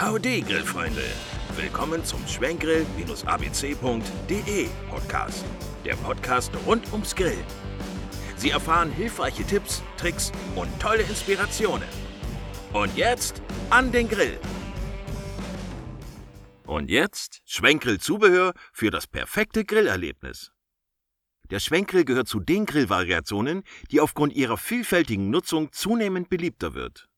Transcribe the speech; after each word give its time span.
Howdy, 0.00 0.40
Grillfreunde! 0.40 1.04
Willkommen 1.54 2.02
zum 2.02 2.26
Schwenkgrill-abc.de 2.26 4.68
Podcast. 4.88 5.44
Der 5.84 5.96
Podcast 5.96 6.50
rund 6.66 6.90
ums 6.92 7.14
Grillen. 7.14 7.44
Sie 8.36 8.48
erfahren 8.48 8.90
hilfreiche 8.90 9.44
Tipps, 9.44 9.82
Tricks 9.98 10.32
und 10.56 10.70
tolle 10.80 11.02
Inspirationen. 11.02 11.86
Und 12.72 12.96
jetzt 12.96 13.42
an 13.68 13.92
den 13.92 14.08
Grill! 14.08 14.40
Und 16.64 16.90
jetzt 16.90 17.42
Schwenkgrill-Zubehör 17.44 18.54
für 18.72 18.90
das 18.90 19.06
perfekte 19.06 19.66
Grillerlebnis. 19.66 20.52
Der 21.50 21.60
Schwenkgrill 21.60 22.06
gehört 22.06 22.28
zu 22.28 22.40
den 22.40 22.64
Grillvariationen, 22.64 23.62
die 23.90 24.00
aufgrund 24.00 24.32
ihrer 24.32 24.56
vielfältigen 24.56 25.28
Nutzung 25.28 25.70
zunehmend 25.70 26.30
beliebter 26.30 26.72
wird. 26.72 27.10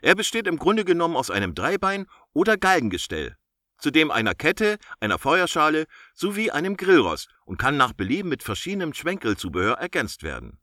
Er 0.00 0.14
besteht 0.14 0.46
im 0.46 0.58
Grunde 0.58 0.84
genommen 0.84 1.16
aus 1.16 1.30
einem 1.30 1.54
Dreibein- 1.54 2.06
oder 2.32 2.56
Galgengestell, 2.56 3.36
zudem 3.78 4.10
einer 4.10 4.34
Kette, 4.34 4.78
einer 5.00 5.18
Feuerschale 5.18 5.86
sowie 6.14 6.50
einem 6.50 6.76
Grillrost 6.76 7.28
und 7.44 7.58
kann 7.58 7.76
nach 7.76 7.92
Belieben 7.92 8.28
mit 8.28 8.42
verschiedenem 8.42 8.94
Schwenkgrillzubehör 8.94 9.74
ergänzt 9.74 10.22
werden. 10.22 10.60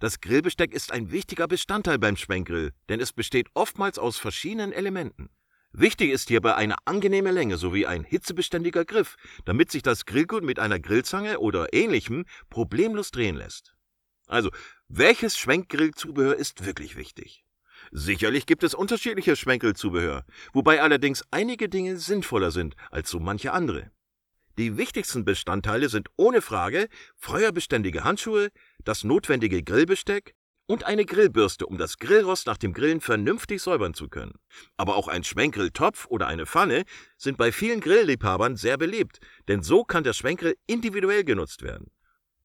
Das 0.00 0.20
Grillbesteck 0.20 0.72
ist 0.72 0.92
ein 0.92 1.10
wichtiger 1.10 1.48
Bestandteil 1.48 1.98
beim 1.98 2.16
Schwenkgrill, 2.16 2.72
denn 2.88 3.00
es 3.00 3.12
besteht 3.12 3.48
oftmals 3.54 3.98
aus 3.98 4.18
verschiedenen 4.18 4.72
Elementen. 4.72 5.30
Wichtig 5.72 6.10
ist 6.10 6.28
hierbei 6.28 6.54
eine 6.54 6.76
angenehme 6.84 7.30
Länge 7.30 7.56
sowie 7.56 7.86
ein 7.86 8.04
hitzebeständiger 8.04 8.84
Griff, 8.84 9.16
damit 9.46 9.70
sich 9.70 9.82
das 9.82 10.04
Grillgut 10.04 10.44
mit 10.44 10.58
einer 10.58 10.78
Grillzange 10.78 11.38
oder 11.38 11.72
ähnlichem 11.72 12.26
problemlos 12.50 13.10
drehen 13.10 13.36
lässt. 13.36 13.74
Also, 14.26 14.50
welches 14.88 15.38
Schwenkgrillzubehör 15.38 16.36
ist 16.36 16.66
wirklich 16.66 16.96
wichtig? 16.96 17.44
Sicherlich 17.90 18.46
gibt 18.46 18.62
es 18.64 18.74
unterschiedliche 18.74 19.34
Schwenkgrillzubehör, 19.34 20.24
wobei 20.52 20.82
allerdings 20.82 21.24
einige 21.30 21.68
Dinge 21.68 21.96
sinnvoller 21.96 22.50
sind 22.50 22.76
als 22.90 23.10
so 23.10 23.18
manche 23.18 23.52
andere. 23.52 23.90
Die 24.58 24.76
wichtigsten 24.76 25.24
Bestandteile 25.24 25.88
sind 25.88 26.08
ohne 26.16 26.42
Frage 26.42 26.88
feuerbeständige 27.16 28.04
Handschuhe, 28.04 28.50
das 28.84 29.02
notwendige 29.02 29.62
Grillbesteck 29.62 30.34
und 30.66 30.84
eine 30.84 31.04
Grillbürste, 31.04 31.66
um 31.66 31.78
das 31.78 31.98
Grillrost 31.98 32.46
nach 32.46 32.56
dem 32.56 32.72
Grillen 32.72 33.00
vernünftig 33.00 33.62
säubern 33.62 33.94
zu 33.94 34.08
können. 34.08 34.34
Aber 34.76 34.96
auch 34.96 35.08
ein 35.08 35.24
Schwenkgrilltopf 35.24 36.06
oder 36.06 36.26
eine 36.26 36.46
Pfanne 36.46 36.84
sind 37.16 37.36
bei 37.36 37.50
vielen 37.52 37.80
Grillliebhabern 37.80 38.56
sehr 38.56 38.76
beliebt, 38.76 39.18
denn 39.48 39.62
so 39.62 39.84
kann 39.84 40.04
der 40.04 40.12
Schwenkgrill 40.12 40.56
individuell 40.66 41.24
genutzt 41.24 41.62
werden. 41.62 41.90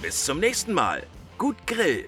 Bis 0.03 0.23
zum 0.23 0.39
nächsten 0.39 0.73
Mal. 0.73 1.07
Gut 1.39 1.57
Grill! 1.65 2.07